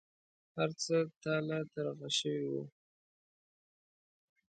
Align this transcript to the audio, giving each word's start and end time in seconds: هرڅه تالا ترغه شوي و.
هرڅه 0.57 0.97
تالا 1.23 1.59
ترغه 1.73 2.09
شوي 2.17 2.45
و. 2.51 2.53